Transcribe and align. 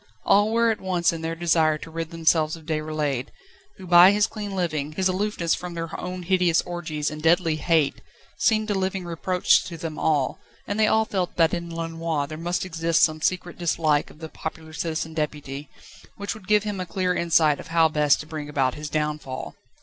All 0.25 0.51
were 0.51 0.71
at 0.71 0.81
one 0.81 1.03
in 1.11 1.21
their 1.21 1.35
desire 1.35 1.77
to 1.77 1.91
rid 1.91 2.09
themselves 2.09 2.55
of 2.55 2.65
Déroulède, 2.65 3.27
who 3.77 3.85
by 3.85 4.09
his 4.11 4.25
clean 4.25 4.55
living, 4.55 4.93
his 4.93 5.07
aloofness 5.07 5.53
from 5.53 5.75
their 5.75 5.95
own 5.99 6.23
hideous 6.23 6.59
orgies 6.63 7.11
and 7.11 7.21
deadly 7.21 7.57
hates, 7.57 7.99
seemed 8.35 8.71
a 8.71 8.73
living 8.73 9.05
reproach 9.05 9.63
to 9.65 9.77
them 9.77 9.99
all; 9.99 10.39
and 10.65 10.79
they 10.79 10.87
all 10.87 11.05
felt 11.05 11.35
that 11.35 11.53
in 11.53 11.69
Lenoir 11.69 12.25
there 12.25 12.35
must 12.39 12.65
exist 12.65 13.03
some 13.03 13.21
secret 13.21 13.59
dislike 13.59 14.09
of 14.09 14.17
the 14.17 14.29
popular 14.29 14.73
Citizen 14.73 15.13
Deputy, 15.13 15.69
which 16.17 16.33
would 16.33 16.47
give 16.47 16.63
him 16.63 16.79
a 16.79 16.87
clear 16.87 17.13
insight 17.13 17.59
of 17.59 17.67
how 17.67 17.87
best 17.87 18.19
to 18.21 18.25
bring 18.25 18.49
about 18.49 18.73
his 18.73 18.89
downfall. 18.89 19.53